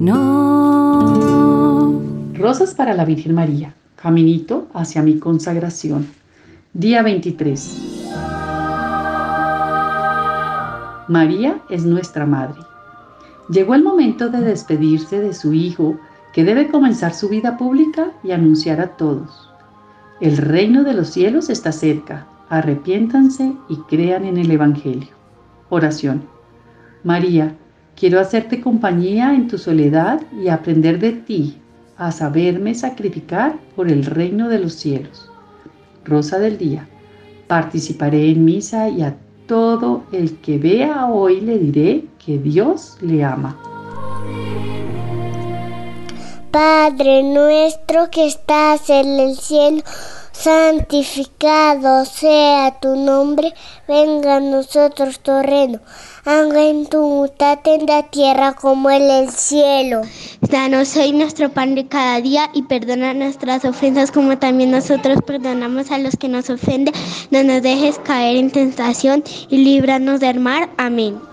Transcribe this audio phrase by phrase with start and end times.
[0.00, 0.30] no.
[2.34, 6.06] Rosas para la Virgen María, caminito hacia mi consagración.
[6.72, 8.06] Día 23.
[11.08, 12.60] María es nuestra madre.
[13.48, 15.96] Llegó el momento de despedirse de su hijo,
[16.32, 19.50] que debe comenzar su vida pública y anunciar a todos.
[20.20, 22.26] El reino de los cielos está cerca.
[22.48, 25.08] Arrepiéntanse y crean en el Evangelio.
[25.68, 26.22] Oración.
[27.02, 27.56] María,
[27.96, 31.56] quiero hacerte compañía en tu soledad y aprender de ti,
[31.96, 35.30] a saberme sacrificar por el reino de los cielos.
[36.04, 36.88] Rosa del Día.
[37.46, 43.24] Participaré en misa y a todo el que vea hoy le diré que Dios le
[43.24, 43.58] ama.
[46.50, 49.82] Padre nuestro que estás en el cielo,
[50.32, 53.54] santificado sea tu nombre,
[53.86, 55.80] venga a nosotros tu reino
[56.24, 60.02] haga en tu voluntad en la tierra como en el cielo.
[60.40, 65.90] Danos hoy nuestro pan de cada día y perdona nuestras ofensas como también nosotros perdonamos
[65.90, 66.94] a los que nos ofenden.
[67.30, 70.68] No nos dejes caer en tentación y líbranos del mal.
[70.76, 71.29] Amén.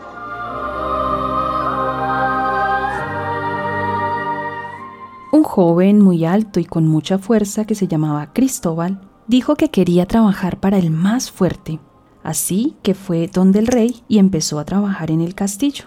[5.48, 10.60] Joven muy alto y con mucha fuerza que se llamaba Cristóbal dijo que quería trabajar
[10.60, 11.80] para el más fuerte
[12.28, 15.86] Así que fue donde el rey y empezó a trabajar en el castillo.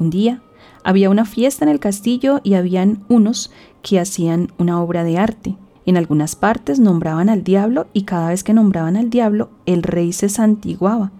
[0.00, 0.42] Un día
[0.82, 5.56] había una fiesta en el castillo y habían unos que hacían una obra de arte.
[5.86, 10.12] En algunas partes nombraban al diablo y cada vez que nombraban al diablo el rey
[10.12, 11.12] se santiguaba.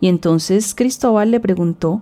[0.00, 2.00] Y entonces Cristóbal le preguntó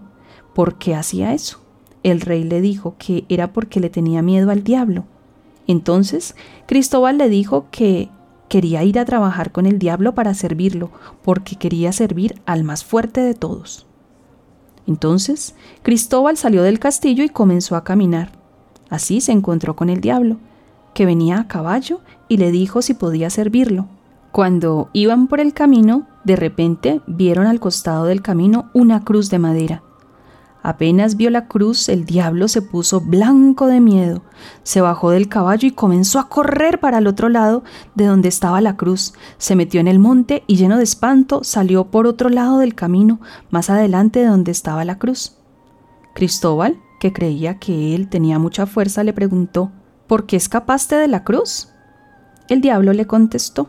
[0.54, 1.58] por qué hacía eso.
[2.04, 5.06] El rey le dijo que era porque le tenía miedo al diablo.
[5.66, 6.34] Entonces
[6.66, 8.10] Cristóbal le dijo que
[8.48, 10.90] Quería ir a trabajar con el diablo para servirlo,
[11.24, 13.86] porque quería servir al más fuerte de todos.
[14.86, 18.30] Entonces, Cristóbal salió del castillo y comenzó a caminar.
[18.88, 20.36] Así se encontró con el diablo,
[20.94, 23.88] que venía a caballo y le dijo si podía servirlo.
[24.30, 29.40] Cuando iban por el camino, de repente vieron al costado del camino una cruz de
[29.40, 29.82] madera.
[30.66, 34.22] Apenas vio la cruz, el diablo se puso blanco de miedo,
[34.64, 37.62] se bajó del caballo y comenzó a correr para el otro lado
[37.94, 39.12] de donde estaba la cruz.
[39.38, 43.20] Se metió en el monte y lleno de espanto salió por otro lado del camino,
[43.48, 45.36] más adelante de donde estaba la cruz.
[46.16, 49.70] Cristóbal, que creía que él tenía mucha fuerza, le preguntó,
[50.08, 51.68] ¿por qué escapaste de la cruz?
[52.48, 53.68] El diablo le contestó,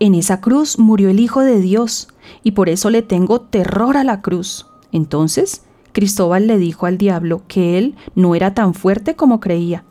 [0.00, 2.08] en esa cruz murió el Hijo de Dios,
[2.42, 4.66] y por eso le tengo terror a la cruz.
[4.90, 5.62] Entonces
[5.96, 9.82] Cristóbal le dijo al diablo que él no era tan fuerte como creía,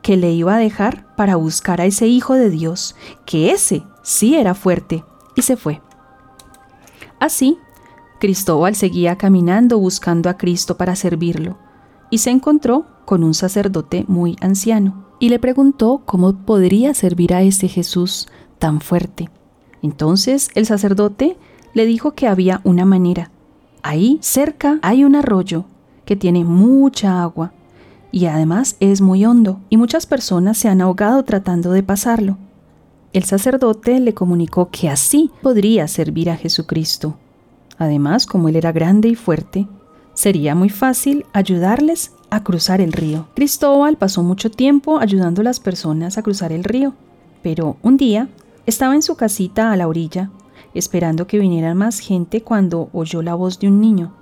[0.00, 2.94] que le iba a dejar para buscar a ese Hijo de Dios,
[3.26, 5.02] que ese sí era fuerte,
[5.34, 5.82] y se fue.
[7.18, 7.58] Así,
[8.20, 11.58] Cristóbal seguía caminando buscando a Cristo para servirlo,
[12.10, 17.42] y se encontró con un sacerdote muy anciano, y le preguntó cómo podría servir a
[17.42, 18.28] ese Jesús
[18.60, 19.30] tan fuerte.
[19.82, 21.36] Entonces el sacerdote
[21.74, 23.32] le dijo que había una manera,
[23.82, 25.64] Ahí cerca hay un arroyo
[26.04, 27.52] que tiene mucha agua
[28.12, 32.36] y además es muy hondo y muchas personas se han ahogado tratando de pasarlo.
[33.12, 37.16] El sacerdote le comunicó que así podría servir a Jesucristo.
[37.78, 39.66] Además, como él era grande y fuerte,
[40.14, 43.26] sería muy fácil ayudarles a cruzar el río.
[43.34, 46.94] Cristóbal pasó mucho tiempo ayudando a las personas a cruzar el río,
[47.42, 48.28] pero un día
[48.66, 50.30] estaba en su casita a la orilla
[50.74, 54.14] esperando que viniera más gente cuando oyó la voz de un niño.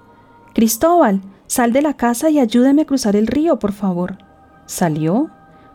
[0.54, 4.18] Cristóbal, sal de la casa y ayúdame a cruzar el río, por favor.
[4.66, 5.30] Salió,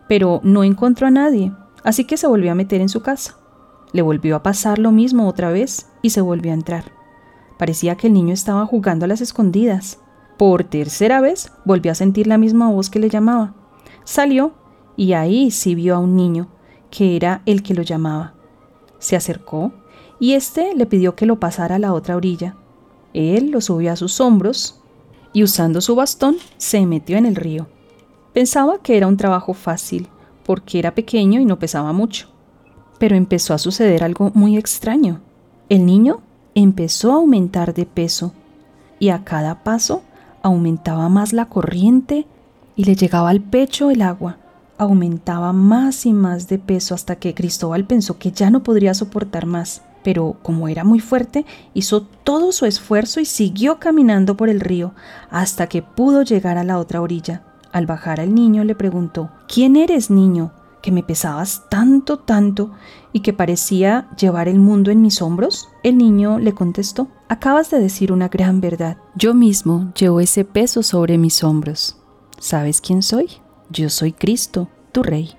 [0.07, 1.51] pero no encontró a nadie,
[1.83, 3.37] así que se volvió a meter en su casa.
[3.91, 6.91] Le volvió a pasar lo mismo otra vez y se volvió a entrar.
[7.57, 9.99] Parecía que el niño estaba jugando a las escondidas.
[10.37, 13.53] Por tercera vez volvió a sentir la misma voz que le llamaba.
[14.03, 14.53] Salió
[14.97, 16.49] y ahí sí vio a un niño,
[16.89, 18.33] que era el que lo llamaba.
[18.99, 19.71] Se acercó
[20.23, 22.55] y éste le pidió que lo pasara a la otra orilla.
[23.13, 24.79] Él lo subió a sus hombros
[25.33, 27.67] y usando su bastón se metió en el río.
[28.31, 30.07] Pensaba que era un trabajo fácil,
[30.45, 32.29] porque era pequeño y no pesaba mucho.
[32.99, 35.19] Pero empezó a suceder algo muy extraño.
[35.67, 36.21] El niño
[36.55, 38.31] empezó a aumentar de peso
[38.99, 40.03] y a cada paso
[40.41, 42.27] aumentaba más la corriente
[42.77, 44.37] y le llegaba al pecho el agua.
[44.77, 49.47] Aumentaba más y más de peso hasta que Cristóbal pensó que ya no podría soportar
[49.47, 54.59] más, pero como era muy fuerte, hizo todo su esfuerzo y siguió caminando por el
[54.59, 54.94] río
[55.29, 57.44] hasta que pudo llegar a la otra orilla.
[57.71, 60.51] Al bajar al niño le preguntó, ¿quién eres, niño?
[60.83, 62.71] que me pesabas tanto, tanto
[63.13, 65.69] y que parecía llevar el mundo en mis hombros?
[65.81, 68.97] El niño le contestó, acabas de decir una gran verdad.
[69.15, 71.97] Yo mismo llevo ese peso sobre mis hombros.
[72.38, 73.29] ¿Sabes quién soy?
[73.69, 75.31] Yo soy Cristo, tu Rey.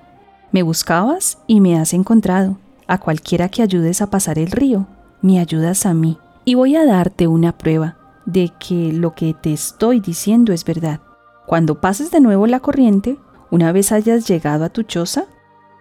[0.50, 2.56] Me buscabas y me has encontrado.
[2.86, 4.86] A cualquiera que ayudes a pasar el río,
[5.22, 6.18] me ayudas a mí.
[6.44, 7.96] Y voy a darte una prueba
[8.26, 11.00] de que lo que te estoy diciendo es verdad.
[11.46, 13.18] Cuando pases de nuevo la corriente,
[13.50, 15.26] una vez hayas llegado a tu choza,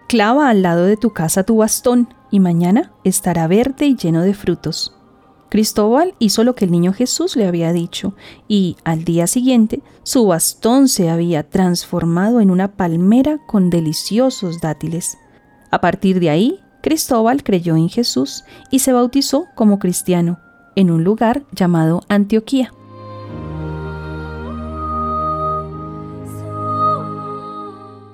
[0.08, 4.34] clava al lado de tu casa tu bastón y mañana estará verde y lleno de
[4.34, 4.96] frutos.
[5.50, 8.16] Cristóbal hizo lo que el niño Jesús le había dicho
[8.48, 15.18] y al día siguiente su bastón se había transformado en una palmera con deliciosos dátiles.
[15.70, 20.42] A partir de ahí, Cristóbal creyó en Jesús y se bautizó como cristiano
[20.76, 22.74] en un lugar llamado Antioquía.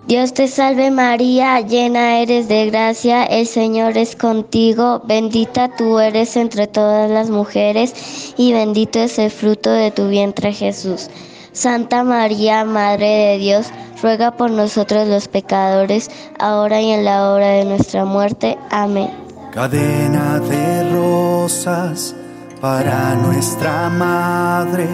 [0.06, 6.38] Dios te salve María, llena eres de gracia, el Señor es contigo, bendita tú eres
[6.38, 11.10] entre todas las mujeres y bendito es el fruto de tu vientre Jesús.
[11.52, 13.68] Santa María, Madre de Dios,
[14.02, 16.10] ruega por nosotros los pecadores,
[16.40, 18.58] ahora y en la hora de nuestra muerte.
[18.70, 19.10] Amén.
[19.54, 22.16] Cadena de rosas
[22.62, 24.88] para nuestra Madre,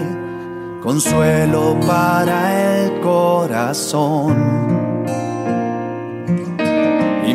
[0.82, 4.76] consuelo para el corazón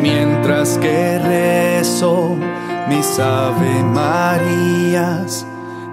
[0.02, 2.36] mientras que rezo
[2.88, 5.46] mis Ave Marías,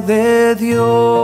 [0.00, 1.23] De Dios.